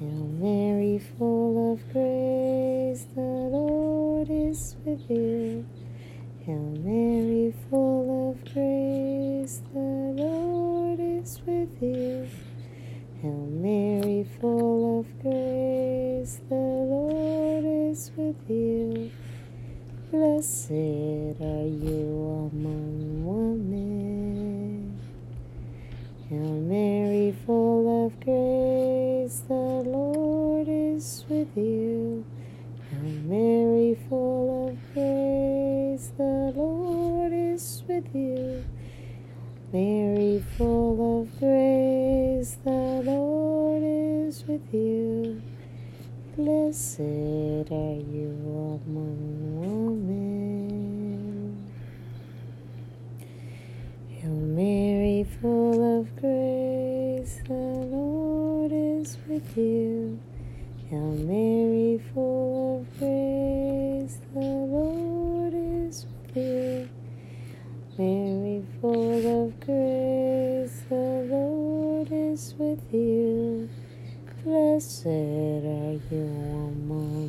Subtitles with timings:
[0.00, 5.64] Hail Mary, full of grace, the Lord is with you.
[6.44, 12.28] Hail Mary, full of grace, the Lord is with you.
[13.22, 19.12] Hail Mary, full of grace, the Lord is with you.
[20.10, 24.98] Blessed are you among women.
[26.28, 28.63] Hail Mary, full of grace,
[31.04, 32.24] is with you.
[32.90, 38.64] Hail Mary, full of grace, the Lord is with you.
[39.70, 45.42] Mary, full of grace, the Lord is with you.
[46.36, 48.30] Blessed are you
[48.86, 50.90] among women.
[54.08, 60.18] Hail Mary, full of grace, the Lord is with you.
[60.90, 66.88] Hail Mary, full of grace, the Lord is with you.
[67.96, 70.94] Mary, full of grace, the
[71.30, 73.68] Lord is with you.
[74.44, 76.26] Blessed are you
[76.68, 77.23] among.